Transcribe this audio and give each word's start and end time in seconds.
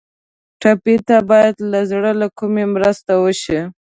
ټپي 0.61 0.95
ته 1.07 1.17
باید 1.29 1.55
د 1.73 1.75
زړه 1.91 2.11
له 2.21 2.27
کومي 2.39 2.65
مرسته 2.75 3.11
وشي. 3.23 3.59